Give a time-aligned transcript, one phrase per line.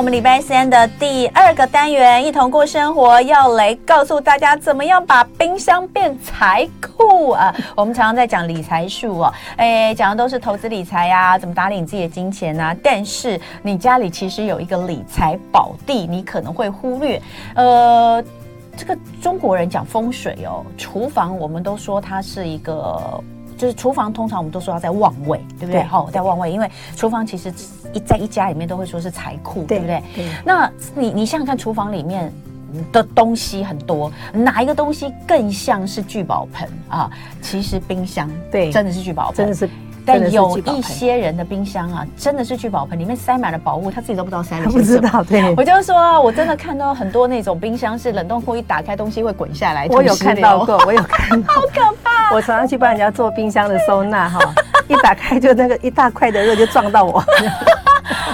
[0.00, 7.54] 我们礼拜三的第二个单元，一同过生活，要来告诉大家怎么样把冰箱变财库啊！
[7.76, 12.76] 我们常常在讲理财术哦，哎，讲的都是投资理财呀、啊，怎么打理你自己的金钱呐、啊。
[12.82, 17.20] 但是你家里其实有一个理财宝地，你可能会忽略。
[17.54, 18.24] 呃，
[18.78, 23.22] 这个中国人讲风水哦，厨房我们都说它是一个。
[23.60, 25.82] 就是厨房，通常我们都说要在旺位，对不对？
[25.82, 27.52] 好，在旺位，因为厨房其实
[27.92, 30.02] 一在一家里面都会说是财库，对不对？
[30.14, 30.26] 对。
[30.46, 32.32] 那你你想想看，厨房里面
[32.90, 37.10] 的东西很多，哪一个东西更像是聚宝盆啊？
[37.42, 39.68] 其实冰箱，对，真的是聚宝盆，真的是。
[40.04, 44.72] 但有一些人的冰箱啊，真的是聚宝盆，里面塞满了宝物，他自己都不知道塞 了什么。
[44.72, 45.52] 不知道，对。
[45.56, 49.86] 我就是说，我真的看到很多那种冰箱是冷冻库，一打开东西会滚下来。
[49.90, 51.54] 我有看到过，我有看 到。
[51.54, 52.34] 好可怕！
[52.34, 54.38] 我常常去帮人家做冰箱的收纳哈，
[54.88, 57.22] 一打开就那个一大块的肉就撞到我。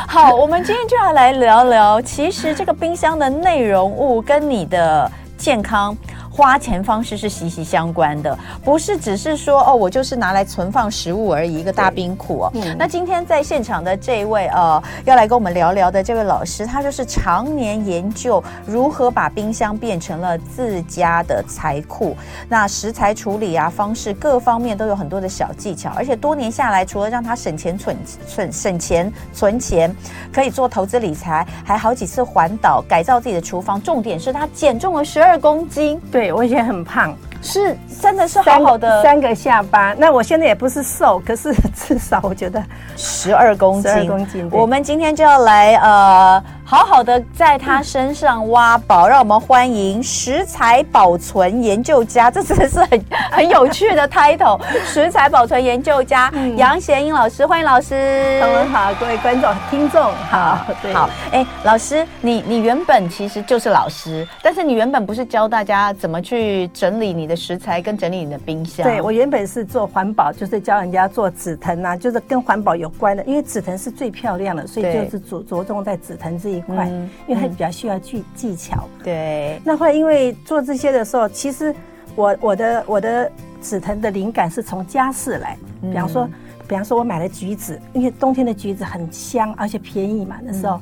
[0.07, 5.97] 好，我们今天就要来聊聊，其实这个冰箱的内容物跟你的健康。
[6.37, 12.51] 花钱方式是息息相关的，不是只是说哦，我就是拿来存放食物而已，一个大冰库哦。
[12.53, 22.15] 嗯、那今天在现场的这一位呃，要来跟我们聊聊的这位老师，他就是常年研究如何把冰箱变成了自家的财库。
[22.51, 27.97] 那食材处理啊，方式各方面都有很多的小技巧，而且多年下来，除了让他省钱存
[28.29, 29.97] 存省钱存钱，
[30.31, 35.99] 可以做投资理财，还好几次环岛改造自己的厨房，重点是他减重了十二公斤。
[36.13, 36.26] 对。
[36.33, 39.95] 我以前很胖，是真的是好好的三个下巴。
[39.97, 42.63] 那我现在也不是瘦，可是至少我觉得
[42.97, 43.91] 十二公斤。
[43.91, 44.49] 十二公斤。
[44.53, 46.43] 我们今天就要来呃。
[46.69, 54.61] 好好的在他身上挖宝，让我们欢迎食材保存研究家，这真的是很很有趣的 title。
[54.85, 58.41] 食材保存研究家杨贤英老师，欢迎老师。
[58.43, 61.09] 同仁好，各位观众听众好，对好。
[61.31, 68.85] 哎，老师，你你原本其实就是老师，但是你原本不是教大家怎么去整理你的食材跟整理你的冰箱？
[68.85, 76.57] 对，我原本是做环保，就是教人家做紫藤啊，就是跟环保有关的，因为紫藤是最漂亮的，所以就是着着重在紫藤这一。
[76.57, 76.87] 一块，
[77.27, 78.89] 因为它比较需要技技巧。
[79.05, 81.75] 对，那会因为做这些的时候，其实
[82.15, 85.55] 我我的我的紫藤的灵感是从家事来。
[85.83, 86.27] 比方说，
[86.67, 90.39] 比方说我买了橘子，因为冬天的橘子很香，而且便宜嘛。
[90.43, 90.81] 那时候，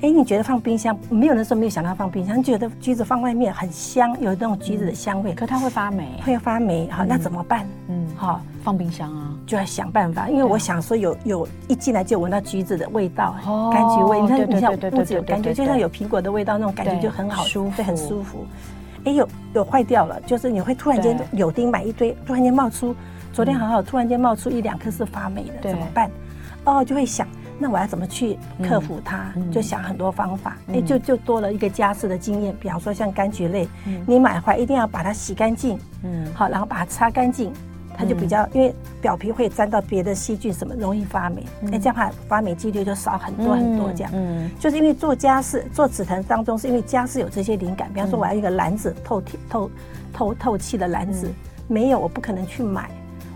[0.00, 6.88] 哎，你觉得放冰箱，没有人说没有想到放冰箱，你觉得橘子放外面很香，有那种橘子的香味，可它会发霉，会发霉。
[6.90, 7.66] 好，那怎么办？
[7.88, 8.40] 嗯，好。
[8.62, 14.20] 放冰箱啊，就要想办法，因为我想说有有一进来就闻到橘子的味道，柑橘味。
[14.20, 18.44] 你看，你像屋子有感觉，就像有苹果的味道那种感觉就很好，舒服，很舒服。
[19.04, 22.94] 哎，有有坏掉了，就是你会突然间柳丁买一堆，突然间冒出，
[23.32, 26.10] 昨天好好，突然间冒出一两颗是发霉的，怎么办？
[26.64, 27.26] 哦，就会想，
[27.58, 29.32] 那我要怎么去克服它？
[29.50, 32.54] 就想很多方法，哎，就就多了一个家事的经验。
[32.60, 33.68] 比方说像柑橘类，
[34.06, 37.52] 你买回来一定要把它洗干净，嗯，好，然后把它擦干净。
[38.00, 41.44] 它就比较，因为表皮会沾到别的细菌，什么容易发霉。
[41.60, 43.92] 那、嗯、这样的话发霉几率就少很多很多。
[43.92, 47.92] 这样，嗯，嗯就是因为做家事做紫藤当中，是因为家事有这些灵感。
[47.92, 49.70] 比方说，我要一个篮子透透透
[50.12, 51.34] 透透气的篮子，嗯、
[51.66, 52.88] 没有，我不可能去买。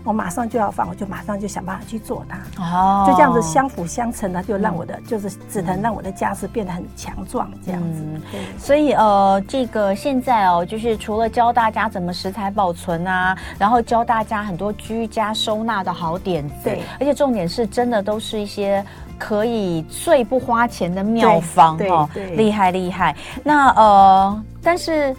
[0.03, 2.37] 我马上就要放，我就马上就想办法去做它。
[2.61, 8.01] 哦，就这样子相辅相成的，就让我的、嗯、就是紫藤让我的家事变得很强壮，这样子。
[8.03, 8.41] 嗯、对。
[8.59, 16.55] 所以呃，这个现在哦，就是除了教大家怎么食材保存啊，然后教大家很多居家收纳的好点子。
[16.65, 16.81] 对。
[16.99, 18.83] 而且重点是真的都是一些
[19.17, 23.15] 可以最不花钱的妙方哦，厉害厉害。
[23.41, 25.15] 那呃，但是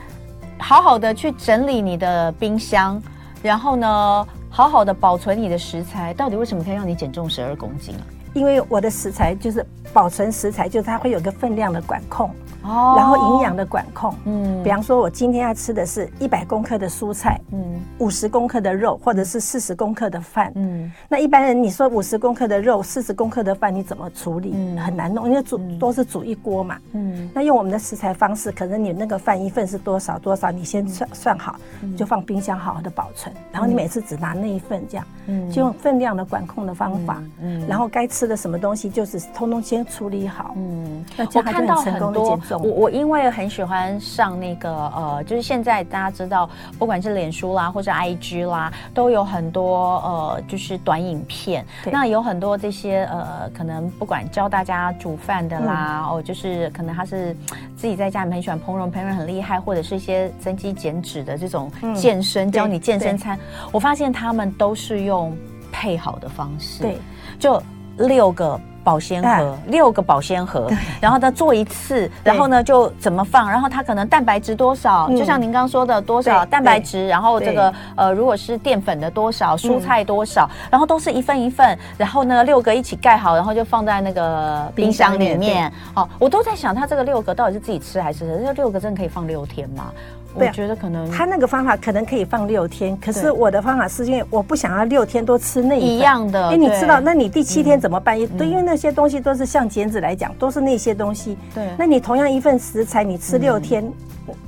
[0.59, 3.03] 好好的去整理你的冰箱，
[3.43, 8.07] 然后呢，好好的保存你的食材，到底为什么可以让你减重十二公斤啊？
[8.35, 12.31] 因为我的食材就是保存食材，就是它会有个分量的管控。
[12.65, 24.53] 哦，然后营养的管控，嗯，比方说，我今天要吃的是一百公克的蔬菜，嗯，五十公克的肉，或者是四十公克的饭，嗯，那一般人你说五十公克的肉，四十公克的饭，你怎么处理？
[24.55, 31.57] 嗯，很难弄，因为煮都是煮一锅嘛，嗯，那用我们的食材方式，可能你那个饭一份是多少多少，你先算算好，
[31.97, 42.54] 就放冰箱好好的保存，然后你每次只拿那一份这样，嗯，就用分量的管控的方法，嗯，然后该吃的什么东西就是通通先处理好，嗯，那这样就很成功的减重。
[42.59, 46.49] 我我因为很喜欢上那个呃，就是现在大家知道，
[46.79, 51.65] 不管是脸书啦或者 IG 啦，都有很多呃，就是短影片。
[51.91, 57.37] 那有很多这些呃，可能不管教大家煮饭的啦，嗯、哦，就是可能他是
[57.77, 63.39] 自己在家里面很喜欢烹饪，烹饪很厉害，或者是一些增肌减脂的这种健身，嗯、教你健身餐。
[63.73, 65.37] 我发现他们都是用
[65.73, 66.99] 配好的方式，对，
[67.39, 67.63] 就
[67.97, 68.61] 六个。
[68.85, 70.71] 保鲜盒，六个保鲜盒，
[71.01, 85.73] 然后呢做一次，然后呢就怎么放，然后它可能蛋白质多少，就像您刚刚说的多少蛋白质，然后这个呃如果是淀粉的多少，蔬菜多少，然后都是一份一份，然后呢六个一起盖好，然后就放在那个冰箱里面。
[85.95, 89.91] 哦，我都在想，它这个六个到底是自己吃还是这六个真的可以放六天吗？
[90.35, 96.49] 我觉得可能他那个方法可能可以放六天，可是我的方法是因为我不想要六天都吃那一样的。
[96.49, 98.19] 哎，你知道，那你第七天怎么办？
[98.37, 101.39] 对，因为那些东西都是像减脂来讲，都是那些东西。
[101.55, 103.89] 对，那你同样一份食材，你吃六天，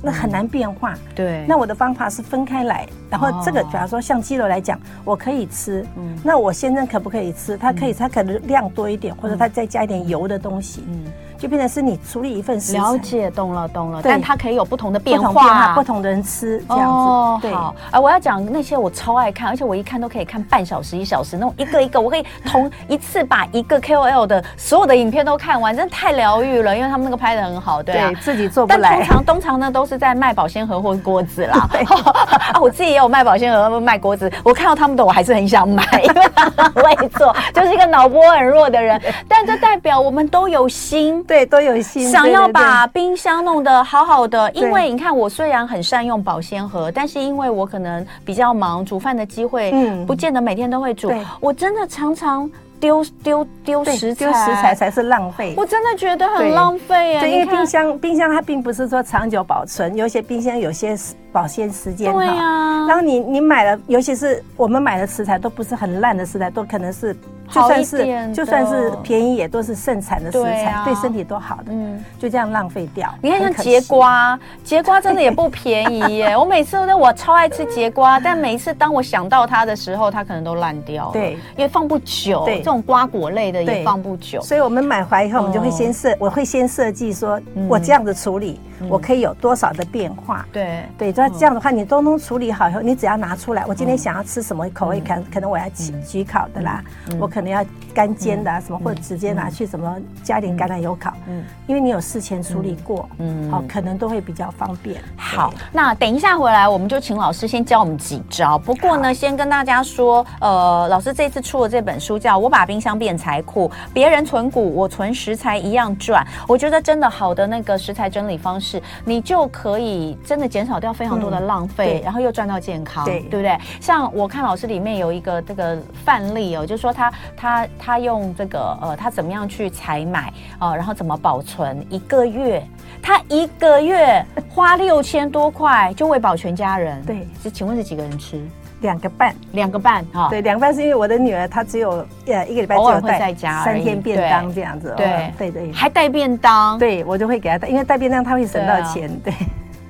[0.01, 0.93] 那很难变化。
[1.15, 5.85] 对，那我的方法是分开来，然后这个假如说像鸡肉来讲，我可以吃，
[6.23, 7.55] 那我先生可不可以吃？
[7.57, 10.83] 他可以，他可能量多一点，或者他再加一点油的东西。
[10.87, 11.05] 嗯。
[11.37, 14.01] 就变成是你处理一份食材，了解，懂了，懂了。
[14.03, 17.47] 但它可以有不同的变化，不同的人吃这样子。
[17.49, 28.97] 好，啊，我要讲那些我超爱看，而且我一看都可以看半小时、一小时，那种一个一个，我可以同一次把一个 KOL 的所有的影片都看完，真的太疗愈了，因为他们那个拍的很好，对啊，自己做不来。
[28.97, 31.69] 但通常通常呢都是在卖保鲜盒或锅子啦。
[32.53, 38.99] 啊，我自己也有卖保鲜盒、卖锅子，我看到他们的我还是很想买，因为他很会做，就是一个脑波很弱的人。
[39.27, 42.09] 但这代表我们都有心，对，都有心。
[42.09, 49.73] 想要把冰箱弄得好好的，因为你看，我虽然很善用保鲜盒，但是因为我可能比较忙，煮饭的机会
[50.05, 55.53] 不见得每天都会煮，我真的常常丢丢丢食材，丢食材才是浪费。
[55.57, 57.19] 我真的觉得很浪费啊！
[57.19, 60.95] 对，因为冰箱冰箱它并不是说长久保存，有些冰箱有些
[61.31, 62.85] 保鲜时间对呀。
[62.87, 67.15] 然后你你买了，尤其是我们买的食材都不是很烂的食材，都可能是。
[67.49, 71.67] 就算是就算是便宜，也都是盛产的食材，对身体都好的。
[71.69, 73.09] 嗯，就这样浪费掉。
[73.21, 76.35] 你看像节瓜，节瓜真的也不便宜耶。
[76.37, 81.13] 我每次都我超爱吃节瓜，但每一次当我想到它的时候，它可能都烂掉了。
[81.13, 82.43] 对，因为放不久。
[82.43, 84.41] 对，这种瓜果类的也放不久。
[84.41, 87.39] 所以我们买回来以后，我们就会先设，我会先设计说，
[87.69, 88.59] 我这样子处理，
[88.89, 90.45] 我可以有多少的变化。
[90.51, 90.83] 对。
[90.97, 96.83] 对，这样的话，你都能处理好以后，你只要拿出来，我今天想要吃什么口味，可可能我要焗焗烤的啦，
[97.17, 97.27] 我。
[97.37, 97.63] 可能要
[97.93, 104.99] 干煎的啊，什么或者直接拿去什么加点橄榄油烤，嗯，因为你有事前处理过，嗯，好，可能都会比较方便。
[105.15, 108.57] 好，那等一下回来，我们就请老师先教我们几招。
[108.57, 116.25] 不过呢，先跟大家说，呃，老师这次出的这本书叫《我把冰箱变财库》，别人存股，我存食材一样赚。
[116.47, 118.66] 我觉得真的好的那个食材整理方式，
[119.05, 123.57] 你就可以真的减少掉非常多的浪费，然后又赚到健康，对，对不对？
[123.79, 127.11] 像我看老师里面有一个这个范例哦，就是说他。
[127.35, 130.75] 他他用这个呃，他怎么样去采买啊、呃？
[130.75, 131.85] 然后怎么保存？
[131.89, 132.61] 一个月，
[133.01, 136.99] 他一个月花六千多块就喂饱全家人。
[137.05, 138.41] 对，是请问是几个人吃？
[138.81, 140.27] 两个半，两个半哈。
[140.29, 144.93] 对，两个半是因为我的女儿她只有呃一个礼拜只有偶尔会在家三天便当这样子。
[144.97, 146.77] 对对对，还带便当。
[146.77, 149.09] 对，我就会给她带，因为带便当她会省到钱。
[149.23, 149.33] 对，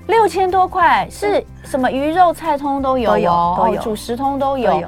[0.07, 1.91] 六千多块是什么？
[1.91, 4.83] 鱼肉菜通通都有，都有，都有，主食通都有。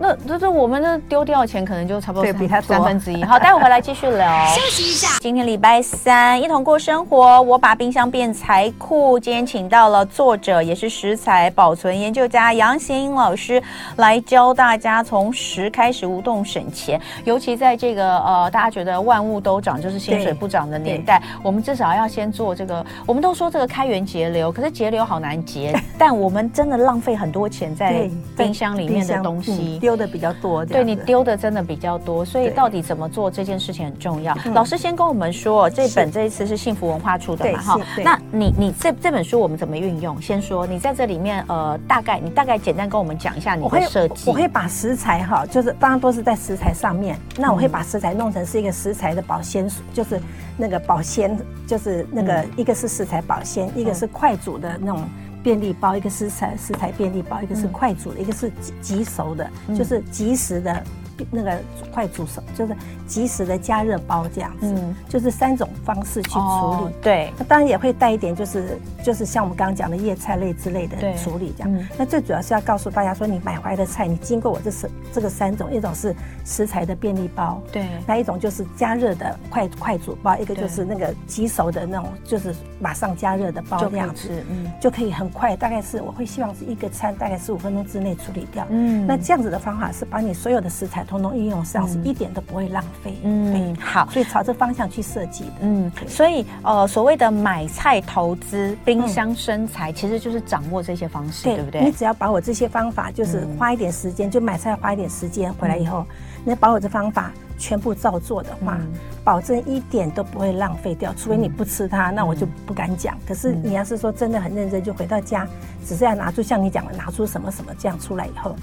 [0.00, 3.24] 那这这我们的丢掉的钱可能就差不多比他三分之一。
[3.24, 4.46] 好，待会回来继续聊。
[4.46, 5.18] 休息一下。
[5.20, 7.42] 今天礼拜三，一同过生活。
[7.42, 9.18] 我把冰箱变财库。
[9.18, 13.60] 今天请到了作者，也是食材保存研究家杨贤英老师
[13.96, 17.00] 来教大家从食开始无动省钱。
[17.24, 22.86] 尤其在这个呃，大家觉得万物都涨，就是薪水不涨的年代，我们至少要先做这个。
[23.04, 25.76] 我们都说这个开源节流，可是节流好难节。
[25.98, 29.80] 但我们真的浪费很多钱在冰箱里面的东西。
[29.88, 34.36] 丢的比较多，对，你丢的真的比较多，所以到底怎么做这件事情很重要。
[34.52, 37.58] 老师先跟我们说，这本这一次是幸福文化出的嘛？
[37.58, 40.20] 哈，那你你这这本书我们怎么运用？
[40.20, 44.28] 先说你在这里面呃，大概你大概简单跟我们讲一下你的设计。
[44.28, 50.20] 我会把食材哈，就是当然都是在食材上面，那我会把食材弄成是一个食材的保鲜，就是
[50.58, 51.34] 那个保鲜，
[51.66, 55.02] 就是那个一个是食材保鲜，一个是快煮的那种。
[55.48, 60.84] 便利包，一个食材食材便利包，一个是快煮的，一个是即即熟的，就是即时的。
[61.30, 61.58] 那个
[61.92, 62.74] 快煮熟就是
[63.06, 66.42] 及时的加热包这样子，嗯，就是三种方式去处理。
[66.42, 71.74] 哦、对，那当然也会带一点，就是就是像我们刚刚讲的叶菜类之类的处理这样。
[71.74, 88.66] 嗯、那最主要是要告诉大家说，你买回来的菜，你经过我这是这个三种，一种是食材的便利包，对，那一种就是加热的快快煮包，一个就是那个即熟的那种，就是马上加热的包这样子，嗯，就可以很快，大概是我会希望是一个餐大概十五分钟之内处理掉。
[88.68, 91.04] 嗯，那这样子的方法是把你所有的食材。
[91.08, 93.16] 通通应用上是一点都不会浪费。
[93.24, 95.52] 嗯，好，所以朝这方向去设计的。
[95.62, 101.82] 嗯，所以呃，所谓的买菜投资、冰箱生财，其实就是掌握这些方式，对不对？
[101.82, 106.04] 你只要把我这些方法，就是花一点时间，就买菜花一点时间回来以后，
[106.44, 108.92] 你把我这方法全部照做的话，嗯、
[109.24, 111.14] 保证一点都不会浪费掉。
[111.16, 113.16] 除非你不吃它，嗯、那我就不敢讲。
[113.26, 115.48] 可是你要是说真的很认真，就回到家，
[115.86, 118.54] 只是要拿出像你讲的，拿出什么什么这样出来以后。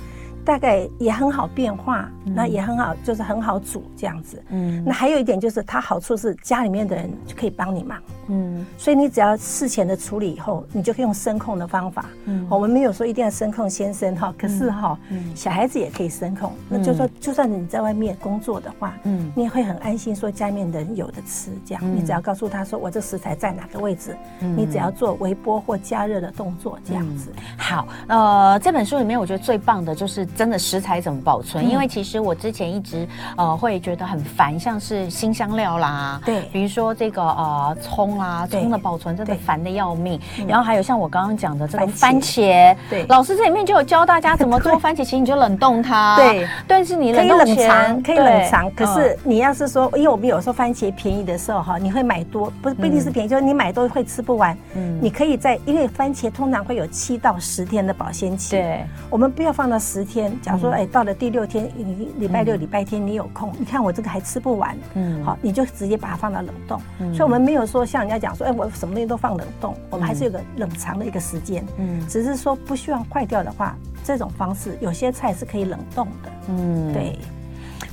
[0.46, 4.42] 大概也很好变化，那也很好，就是很好煮这样子。
[4.50, 8.00] 嗯，那还有一点就是它好处是家里面的人就可以帮你忙。
[8.28, 12.06] 嗯，所以你只要事前的处理以后，你就可以用声控的方法。
[12.26, 14.98] 嗯，我们没有说一定要声控先生哈，可是哈，
[15.34, 16.54] 小孩子也可以声控。
[16.70, 21.52] 那就说，就算你在外面工作的话，嗯，你也会很安心，说家里面的人有的吃。
[21.66, 27.32] 这样，你只要告诉他说，我这食材在哪个位置，你只要做微波或加热的动作，这样子。
[27.58, 30.24] 好，呃，这本书里面我觉得最棒的就是。
[30.36, 31.68] 真的食材怎么保存？
[31.68, 40.20] 因为其实我之前一直呃会觉得很烦，像是新香料啦，对，比如说这个呃葱啦，葱的保存真的烦的要命。
[40.48, 46.48] 然后还有像我刚刚讲的这个番茄，对，老师这里面就有教大家怎么做番茄，其实你就冷冻它，对。
[46.68, 54.58] 但是你冷冻冷藏可以冷藏，可是你要是说，因为我们有时候番茄便宜的时候哈，你会买多，不不一定是便宜，就是你买多会吃不完。
[54.76, 60.25] 嗯，你可以在，因为番茄通常会有七到十天的保鲜期，对，我们不要放到十天。
[60.42, 66.80] 假如说，哎，到了第六天，你礼拜六、礼拜天你有空，你看我这个还吃不完，嗯，好，你就直接把它放到冷冻。
[67.14, 77.18] 所以，我们没有说像人家讲说，哎，我什么东西都放冷冻，我们还是有个冷藏的一个时间，嗯，只是说不希望坏掉的话，这种方式有些菜是可以冷冻的，嗯，对。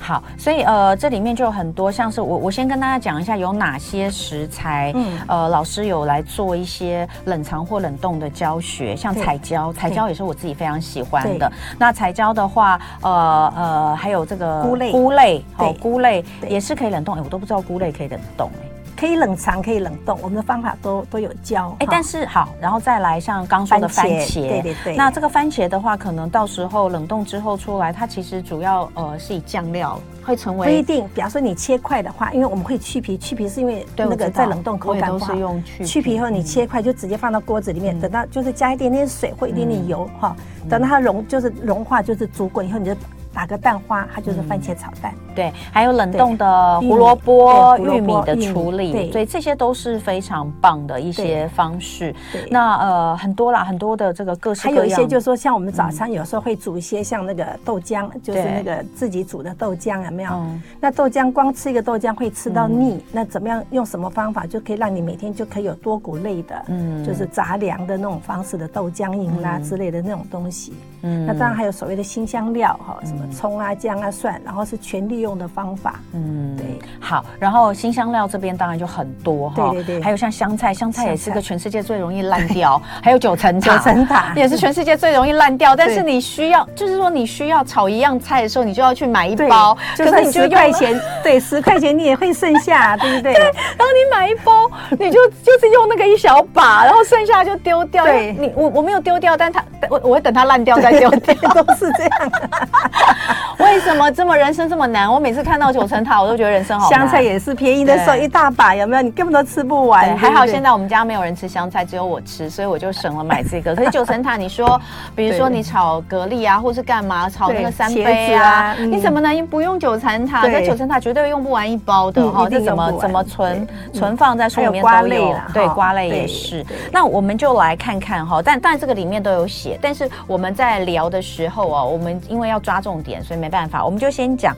[0.03, 11.49] 好，所以呃，这里面就有很多，像是我我先跟大家讲一下有哪些食材，嗯，呃，老师有来做一些冷藏或冷冻的教学，像彩椒，彩椒也是我自己非常喜欢的。
[11.79, 18.72] 那彩椒的话，呃呃，还有这个菇类，菇类，哦，菇类也是可以冷冻，哎，我都不知道菇类可以冷冻，哎。
[18.95, 21.75] 可以冷藏，可以冷冻，我们的方法都都有教。
[21.79, 24.95] 哎，但是好，然后再来像刚说的番茄，对对对。
[24.95, 30.67] 那这个番茄的话，可能到时候冷冻之后出来，它其实主要呃是以酱料会成为。
[30.67, 35.33] 不一定，比方说你切块的话，因为我们会去皮，去皮是因为那个在冷冻口感不好。
[35.33, 35.85] 用去皮。
[35.85, 40.35] 去皮以后你切块就直接放到锅子里面，等到就是加一点点水或一点点油哈，
[40.69, 42.95] 等到它融就是融化就是煮滚以后你就。
[43.33, 45.13] 打个蛋花，它就是番茄炒蛋。
[45.13, 52.13] 嗯、对，还有冷冻的胡萝卜、玉米的处理，所以这些都是非常棒的一些方式。
[52.49, 54.77] 那呃，很多啦，很多的这个各式各样。
[54.77, 60.31] 还有一些就是说，像我们早餐有时候会煮一些像那个豆浆，嗯、就是那个自己煮的豆浆，有没有？
[60.33, 70.73] 嗯、那豆浆光吃一个豆浆会吃到腻，嗯、那怎么样用什么方法就可以让你每天就可以有多谷类的，嗯，就是杂粮的那种方式的豆浆饮啦之类的那种东西。
[71.03, 73.19] 嗯，那当然还有所谓的新香料哈，什么。
[73.33, 75.99] 葱啊、姜啊、蒜，然后是全利用的方法。
[76.13, 76.79] 嗯，对。
[76.99, 79.69] 好，然后新香料这边当然就很多哈。
[79.71, 80.01] 对对对。
[80.01, 82.81] 还有像香菜，香菜也是个全世界最容易烂掉。
[83.03, 85.75] 还有九层塔，九层塔也是全世界最容易烂掉。
[85.75, 89.77] 但是你需要，就是说你需要炒一样菜的时候，你就要去买一包。
[89.97, 93.33] 就是你十块钱，对，十块钱你也会剩下，对不对？
[93.35, 93.43] 对。
[93.43, 98.05] 然后你买一包，你就就是用那个一小把，然后剩下就丢掉。
[98.05, 98.33] 对。
[98.33, 102.29] 你我我没有丢掉，但它我我会等它烂掉再酒店都是这样。
[102.29, 103.12] 的
[103.59, 105.11] 为什么这么人生这么难？
[105.11, 106.89] 我每次看到九层塔，我都觉得人生好。
[106.89, 109.01] 香菜也是便宜的时候一大把，有没有？
[109.01, 110.15] 你根本都吃不完。
[110.17, 113.73] 还好现在我们家没有人吃香菜，只有我吃，所以我就省了买这个。
[113.75, 114.79] 可是九层塔，你说，
[115.15, 120.47] 比如说你炒蛤蜊啊，或是干嘛炒那个三杯啊，你怎么能不用九层塔？
[120.47, 122.47] 这九层塔绝对用不完一包的哈。
[122.49, 125.35] 这怎么怎么存存放在书里面都有。
[125.53, 126.65] 对，瓜类也是。
[126.91, 129.79] 那我们就来看看哈，但但这个里面都有写。
[129.81, 134.55] 但是我们在聊的时候啊，我们因为要抓重点，所以没办法，我们就先讲，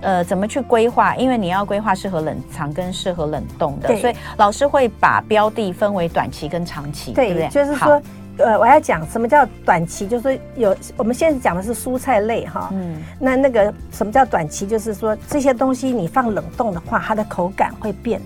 [0.00, 1.16] 呃，怎么去规划？
[1.16, 7.48] 因为你要规划适合冷藏跟适合冷冻的，所以老师会把标的分为短期跟长期，对，对不对？
[7.48, 8.00] 就是说，
[8.38, 18.20] 呃，我要讲什么叫短期，就是有我们现在讲的是蔬菜类哈，嗯，那那个什么叫短期，就是说这些东西你放冷冻的话，它的口感会变。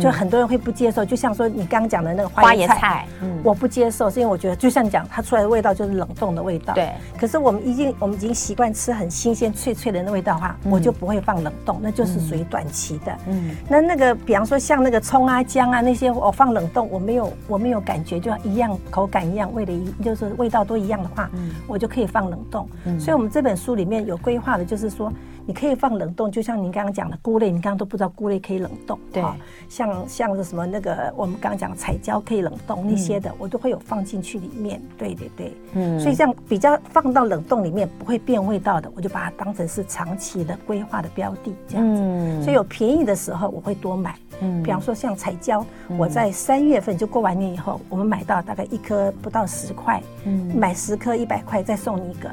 [0.00, 6.74] 就很多人会不接受，就像说你刚刚讲的那个花椰菜，嗯，我不接受，是因为我觉得就像你讲，它出来的味道就是冷冻的味道。
[6.74, 6.90] 对。
[7.18, 13.16] 可是我们已经我们已经习惯吃很新鲜脆脆的那味道的话，我就不会放冷冻，那就是属于短期的。
[13.28, 13.56] 嗯。
[13.68, 21.30] 那那个比方说像那个葱啊、姜啊那些，我放冷冻，我没有我没有感觉，就一样口感一样，味的一就是味道都一样的话，
[21.66, 22.68] 我就可以放冷冻。
[22.84, 22.98] 嗯。
[22.98, 25.12] 所以我们这本书里面有规划的，就是说。
[25.46, 28.98] 你可以放冷冻，就像您刚刚讲的菇类，你刚刚都不知道菇类可以冷冻。
[29.12, 29.22] 对，
[29.68, 34.80] 像像是什么那个我们刚刚讲彩椒可以冷冻那些的，我都会有放进去里面。
[34.96, 42.42] 对对对，嗯，所以这样比较放到冷冻里面不会变味道的，我就把它当成是长期的规划的标的这样子。
[42.42, 44.14] 所以有便宜的时候我会多买。
[44.40, 45.64] 嗯，比方说像彩椒，
[45.96, 52.28] 我在三月份就过完年以后，我们买到大概一颗不到十块，嗯，买十颗一百块再送你一个。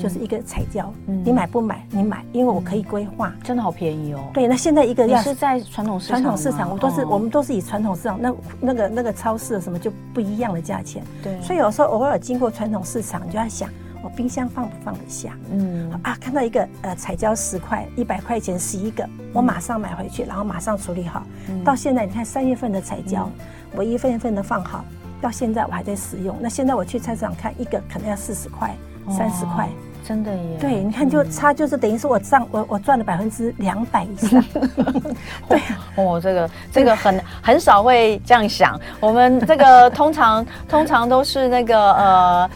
[0.00, 1.86] 就是一个彩椒，你买不买？
[1.90, 4.20] 你买，因为我可以规划，真的好便宜哦。
[4.32, 11.02] 对，那现在一个要是在传统市场，传统市场我都是我们都是以传统市场，那那个那个超市什么就不一样的价钱。
[11.22, 13.68] 对，所以有时候偶尔经过传统市场，你就要想。
[14.02, 15.36] 我冰箱放不放得下？
[15.52, 21.22] 嗯啊，看到一个呃彩椒十块，一百块钱十一个，我马上买回去，然后马上处理好。
[21.50, 23.46] 嗯、到现在你看三月份的彩椒，嗯、
[23.76, 24.82] 我一份一份的放好，
[25.20, 26.34] 到现在我还在使用。
[26.40, 28.74] 那现在我去菜市场看一个可能要四十块、
[29.08, 29.68] 三十块，
[30.04, 30.58] 真的耶！
[30.60, 34.44] 对，你看就差就是等于是我赚我我赚了百分之两百以上。
[35.48, 35.60] 对
[35.96, 38.78] 哦，这个这个很很少会这样想。
[38.98, 42.50] 我们这个通常通常都是那个呃。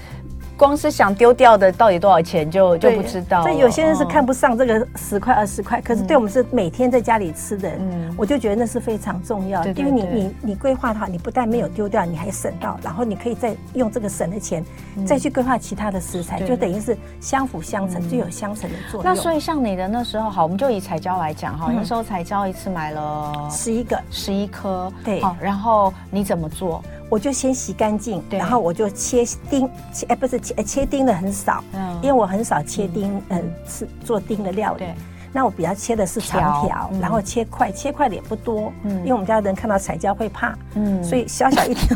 [0.57, 3.43] 光是想丢掉的到底多少钱就就不知道。
[3.43, 9.63] 所以有些人是看不上这个十块二十块，可是对我们是每天在家里吃的，嗯，我就觉得那是非常重要。
[9.63, 14.65] 的，因为你你你规划的话，你不但没有丢掉，你还省到，然后你可以再用这个省的钱
[15.07, 19.05] 再去规划其他的食材，就等于是相辅相成，就有相成的作用。
[19.05, 26.83] 那所以像你的那时候，好，我们就以彩椒来讲哈，那时候彩椒一次买了十一个，十一颗，对，好，然后你怎么做？
[27.15, 34.85] 我就先洗干净，然后我就切丁，切哎不是切切丁的很少，嗯，因为我很少切丁，嗯，是做丁的料理。
[35.33, 41.87] 那我比较切的是长条，然后切块，切块的也不多，嗯，因为我们家的人看到彩椒会怕，嗯，所以小小一点。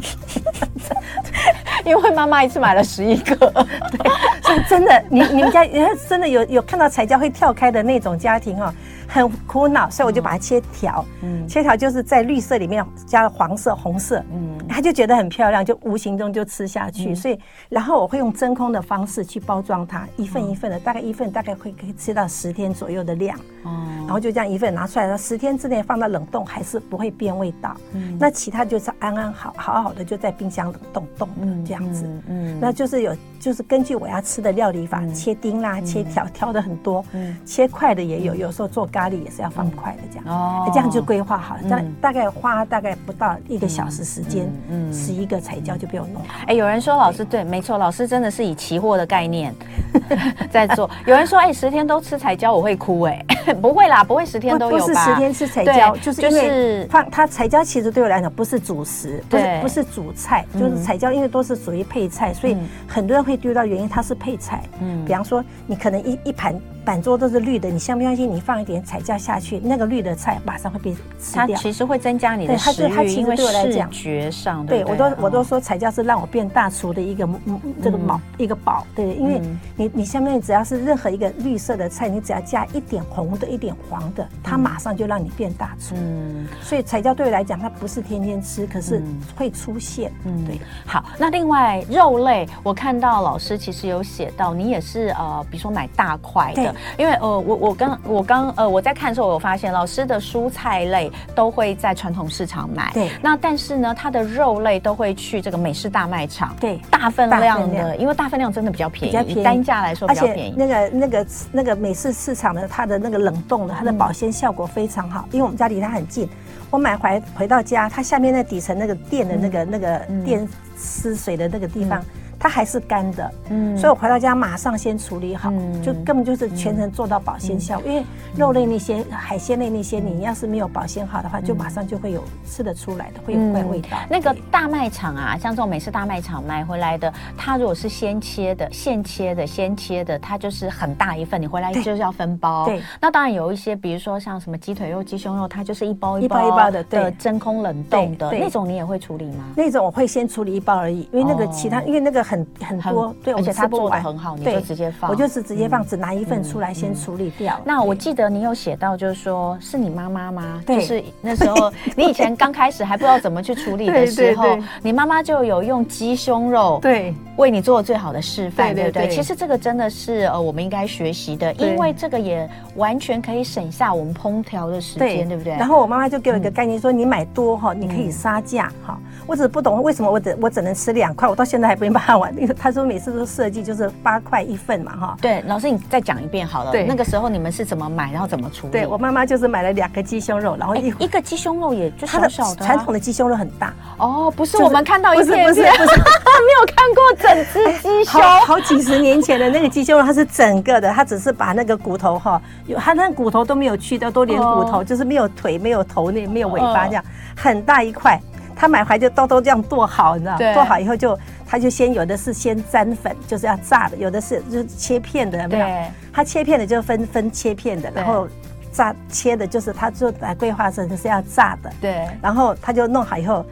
[1.85, 3.35] 因为妈妈一次买了十一个，
[3.91, 4.11] 对，
[4.43, 5.67] 所以真的，你你们家
[6.09, 8.73] 真的有有看到彩椒会跳开的那种家庭哈。
[9.09, 17.15] 很苦恼，所以我就把它切条，嗯，切条就是在绿色里面加了黄色、红色，嗯，他就觉得很漂亮，就无形中就吃下去。
[17.15, 17.39] 所以，
[17.71, 41.61] 然后我会用真空的方式去包装它，一份一份的，大概一份大概会可以吃到十天左右的量，哦，然后就这样一份拿出来，十天之内放到冷冻还是不会变味道，嗯，那其他就是安安好好好的就在冰箱冷冻冻的这样子，嗯，那就是有就是根据我要吃的料理法，切丁啦，切条挑的很多，嗯，切块的也有，有时候做咖喱也是要放快的，这样哦，这样就规划好了。
[41.63, 46.35] 这样大概花大概不到一个小时时间，嗯，十一个彩椒就被我弄好。
[46.49, 49.55] 哎，有人说老师对，没错，老师真的是以期货的概念
[50.51, 50.91] 在做。
[51.07, 53.25] 有人说，哎，十天都吃彩椒我会哭，哎，
[53.63, 54.87] 不会啦，不会十天都有吧？
[54.87, 62.57] 不是十天吃彩椒，就是因为放它彩椒其实对我来讲不是主食，不是不是主菜，就是彩椒因为都是属于配菜，所以
[62.89, 64.65] 很多人会丢到原因它是配菜。
[64.81, 66.53] 嗯，比方说你可能一一盘。
[66.85, 68.29] 板桌都是绿的，你相不相信？
[68.35, 71.47] 你放一点彩椒下去，那个绿的菜马上会被吃掉。
[71.47, 78.87] 它其实会增加你的食欲，它其实对我来讲，视觉上，对我都我都说彩椒是让我变大厨的一个嗯这个宝一个宝。
[78.95, 79.41] 对，因为
[79.77, 85.95] 你你相不相信只要是任何一个绿色的菜，你只要加一点红的，一点黄的，它马上就让你变大厨。
[85.97, 89.03] 嗯，所以彩椒对我来讲，它不是天天吃，可是
[89.37, 90.11] 会出现。
[90.25, 90.59] 嗯，对。
[90.87, 96.75] 好，那另外肉类，我看到老师其实有写到，你也是呃，比如说买大块的。
[96.97, 103.11] 因为呃，我我刚我刚呃，我在看的时候，我有发现老师的蔬菜类都会在传统市场买，对。
[103.23, 110.55] 那但是呢，他的肉类都会去这个美式大卖场，对，大分量的，因为大分量真的比较便宜，比较便宜，单价来说比较便宜。
[110.57, 116.29] 那个那个那个美式市场的，它的那个冷冻的，它的保鲜效果非常好，因为我们家离它很近。
[116.71, 122.05] 我买回回到家，它下面那底层那个垫的那个那个垫湿水的那个地方。
[122.39, 127.91] 它还是干的，嗯，所以我回到家马上先处理好，就根本就是全程做到保鲜效果。
[127.91, 128.05] 因为
[128.37, 133.99] 肉类那些、海鲜类那些，你要是没有保鲜好的话，就马上就会有吃得出来的，会有怪味道。
[134.09, 142.67] 那个大卖场啊，像这种美式大卖场买回来的，它如果是先切的、现切的、先切的，它就是很大一份，你回来就是要分包。
[142.67, 149.45] 对，那当然有一些，比如说像什么鸡腿肉、鸡胸肉，它就是一包一包一包的，对，真空冷冻的那种，你也会处理吗？
[149.57, 152.28] 那种我会先处理一包而已，因为那个其他，因为那个。
[152.29, 157.59] 很很多，对，而且他做的很好，你就直接放，我就是直接放，只拿一份出来先处理掉。
[157.65, 160.63] 那我记得你有写到，就是说是你妈妈吗？
[160.67, 169.09] 对，就是那时候 你以前刚开始还不知道怎么去处理的时候，你妈妈就有用鸡胸肉，对，为你做最好的示范，对不对？
[169.09, 175.55] 其实这个真的是呃，我们应该学习的，因为这个也完全可以省下我们烹调的时间，对不对？
[175.55, 178.99] 然后我妈妈就给我一个概念，说你买多哈，你可以杀价哈。
[179.27, 182.18] 我只是不懂为什么我只我只能吃两块，我到现在还没办
[182.59, 185.17] 他说每次都设计就是八块一份嘛，哈。
[185.21, 186.73] 对，老师你再讲一遍好了。
[186.73, 188.73] 对，那个时候你们是怎么买，然后怎么处理？
[188.73, 192.65] 对，我妈妈就是买了两个鸡胸肉，然后一一个鸡胸肉也就小小的。
[192.65, 198.21] 传统的鸡胸肉很大哦，不是我们看到一片片，不是不是， 没有看过整只鸡胸。
[198.47, 207.05] 好几十年前的那个鸡胸肉，它是整个的，它只是把那个骨头哈，有它那骨头都没有去掉，都连骨头就是没有腿、没有头、那没有尾巴这样，
[207.37, 208.21] 很大一块。
[208.61, 210.37] 他买回来就都都这样剁好，你知道？
[210.37, 211.17] 对剁好以后就，
[211.47, 215.65] 他就先有的是先沾粉，就是要炸的；有的是就是切片的，有没有？
[215.65, 218.27] 对他切片的就分分切片的，然后
[218.73, 221.71] 炸切的就是他做来规划成是要炸的。
[221.81, 223.47] 对，然后他就弄好以后，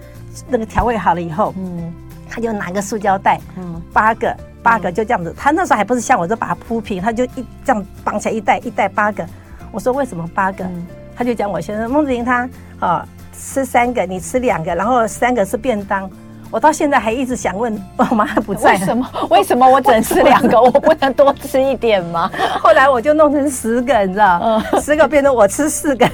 [0.49, 1.95] 那个调味好了以后，嗯
[2.29, 5.33] 他就拿个塑胶袋，嗯，八个八个就这样子。
[5.39, 9.25] 他那时候还不是像我，这把它铺平，他就一这样绑起来一袋一袋八个。
[9.71, 10.65] 我说为什么八个？
[10.65, 10.85] 嗯
[11.19, 12.47] 他就讲我先生孟子玲他
[12.79, 16.11] 啊吃三个，你吃两个，然后三个是便当。
[16.51, 19.09] 我到现在还一直想问，我妈不在，为什么？
[19.31, 20.59] 为什么我只能吃两个？
[20.61, 22.31] 我不能多吃一点吗？
[22.61, 24.41] 后来我就弄成十个，你知道？
[24.43, 26.09] 嗯，十个变成我吃四个，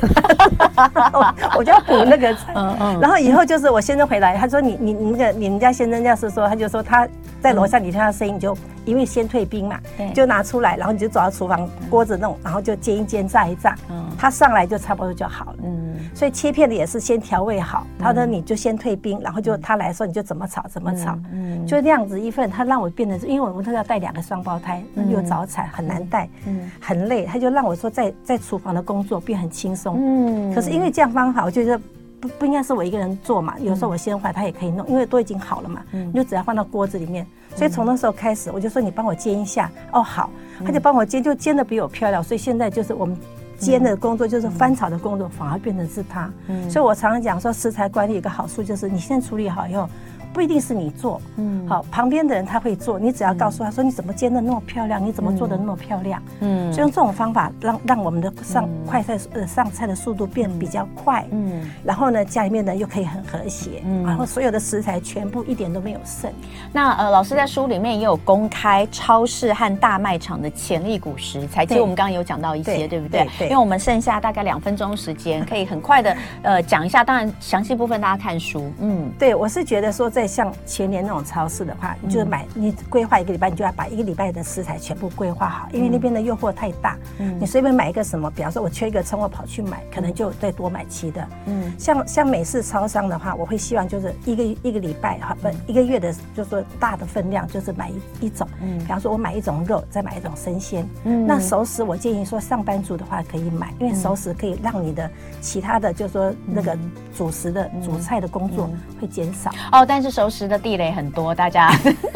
[1.56, 2.52] 我就要补那个菜。
[2.54, 3.00] 嗯嗯。
[3.00, 7.06] 然后以后就是我先生回来，他说你你你那个你们家先生要是说，他就说他
[7.40, 8.56] 在楼下，你听他声音你就。
[8.84, 9.78] 因为先退兵嘛，
[10.12, 13.76] 就拿出来，然后你就走到厨房，锅子弄，然后就煎一煎，炸一炸，
[14.18, 15.56] 他上来就差不多就好了。
[15.62, 31.80] 嗯，所以切片的也是先调味好，他说你就先退冰，然后就他来说你就怎么炒怎么炒，嗯，就这样子一份，他让我变得，因为我们都要带两个双胞胎，又早产很难带，嗯，很累，他就让我说在在厨房的工作变很轻松，嗯，可是因为这样方法，我觉得。
[32.22, 33.58] 不不应该是我一个人做嘛？
[33.58, 35.82] 有时候我先坏，他也可以弄，因为都已经好了嘛。
[35.90, 37.26] 嗯，你就只要放到锅子里面。
[37.56, 39.68] 所以从那时候开始，我就说你帮我煎一下。
[39.90, 40.30] 哦，好，
[40.64, 42.22] 他就帮我煎，就煎的比我漂亮。
[42.22, 43.18] 所以现在就是我们
[43.58, 46.30] 煎的工作，就是翻炒的工作，反而变成是他。
[46.46, 49.88] 嗯，所以我常常讲说，食材管理有个好处就是，你先处理好以后。
[50.32, 66.32] 不一定是你做，嗯，好，旁边的人他会做，你只要告诉他说，你怎么煎的那么漂亮，你怎么做的那么漂亮，嗯，就用这种方法让让我们的上快菜呃上菜的速度变比较快，嗯，然后呢家里面呢又可以很和谐，嗯，然后所有的食材全部一点都没有剩。
[66.72, 73.28] 那呃老师在书里面也有公开超市和大卖场的潜力股食材，其实我们刚刚有讲到一些，对不对？
[73.38, 80.21] 对，因为我们剩下大概两分钟时间，可以很快的呃讲一下，当然详细部分大家看书，嗯，对我是觉得说在。
[80.26, 86.96] 像前年那种超市的话，你就是买，你规划一个礼拜，你就要把一个礼拜的食材全部规划好，因为那边的诱惑太大。
[87.18, 91.28] 嗯，你随便买一个什么，比方说我缺一个葱，我跑去买，可能就再多买七的。
[91.46, 98.46] 嗯，像像美式超商的话，我会希望就是一个一个礼拜哈，不一个月的，就是说大的分量，就是买一一种。
[98.60, 100.88] 嗯，比方说我买一种肉，再买一种生鲜。
[101.04, 106.78] 嗯，那熟食我建议说上班族的话可以买，因为熟食可以让你的其他的，就是说那个
[107.16, 109.50] 主食的主菜的工作会减少。
[109.72, 110.11] 哦，但是。
[110.12, 111.70] 熟食的地雷很多，大家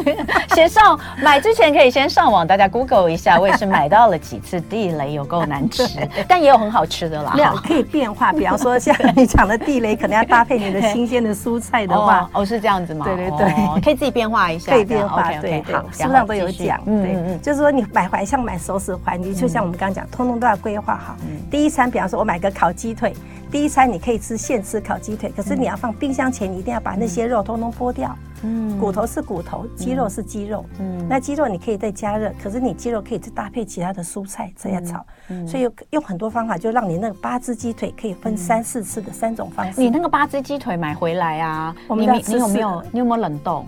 [0.54, 3.40] 先上买之前可以先上网，大家 Google 一下。
[3.40, 5.88] 我也是买到了几次地雷，有够难吃，
[6.28, 7.32] 但也有很好吃的啦。
[7.34, 13.06] 没有可以变化，比方说像你讲的地雷，可能要搭配你的新鲜的蔬菜的话， 哦，是这样子吗？
[13.06, 15.32] 对对对，可以自己变化一下，可以变化。
[15.40, 16.78] 对，好，书上都有讲。
[16.84, 21.16] 对，就是说你买怀像买熟食环，你就像我们刚刚讲，通通都要规划好。
[21.50, 23.14] 第一餐，比方说我买个烤鸡腿。
[23.50, 28.14] 第一餐你可以吃现吃烤鸡腿，可是你要放冰箱前，你一定要把那些肉通通剥掉。
[28.42, 30.64] 嗯，骨头是骨头，鸡肉是鸡肉。
[30.78, 35.04] 嗯，那鸡肉你可以再加热，可是你鸡肉可以再搭配其他的蔬菜这样炒。
[35.28, 39.80] 嗯，所以用很多方法，就让你那个八只鸡腿可以分三四次的三种方式。
[39.80, 41.74] 你那个八只鸡腿买回来啊？
[41.88, 43.64] 你你有没有你有没有冷冻？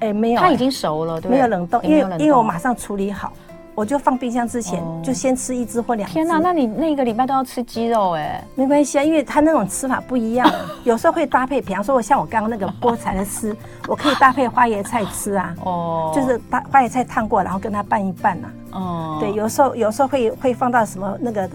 [0.00, 1.36] 哎，没有，它已经熟了，对不对？
[1.36, 3.32] 没有冷冻，因为因为我马上处理好。
[3.74, 6.12] 我就放冰箱之前，就先吃一只或两只。
[6.14, 8.42] 天哪，那你那个礼拜都要吃鸡肉哎？
[8.54, 10.50] 没关系啊，因为它那种吃法不一样，
[10.84, 11.60] 有时候会搭配。
[11.60, 13.56] 比方说，我像我刚刚那个菠菜的丝，
[13.88, 15.54] 我可以搭配花椰菜吃啊。
[15.64, 18.48] 哦，就是把花椰菜烫过，然后跟它拌一拌呐。
[18.72, 21.48] 哦，对，有时候有时候会会放到什么那个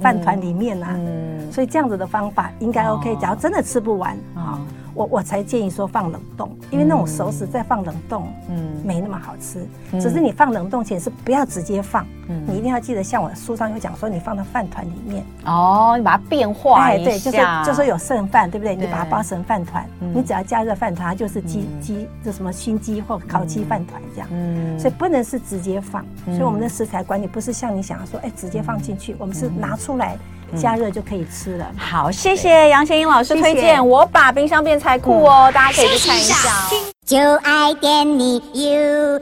[0.00, 0.86] 饭团里面呐。
[0.90, 3.16] 嗯，所以这样子的方法应该 OK。
[3.16, 4.60] 假如真的吃不完啊。
[4.94, 9.66] 我我才建议说放冷冻，因为那种熟食再放冷冻，嗯，没那么好吃。
[10.00, 15.24] 只是你放冷冻前是不要直接放，嗯，你一定要记得，像我书上有讲说，你放到饭团里面。
[15.44, 17.10] 哦，你把它变化一下。
[17.10, 18.74] 对，就是就说有剩饭，对不对？
[18.74, 24.28] 你把它包成饭团，你只要加热饭团，它就是鸡鸡，就什么熏鸡或烤鸡饭团这样。
[24.32, 26.04] 嗯，所以不能是直接放。
[26.26, 30.16] 所以我们的食材管理不是像你想要说，哎，直接放进去，我们是拿出来。
[30.56, 31.66] 加热就可以吃了。
[31.76, 33.86] 好，谢谢杨贤英老师推荐。
[33.86, 36.34] 我把冰箱变财库哦，大家可以去看一下。
[37.04, 39.20] 就爱点你 UFO。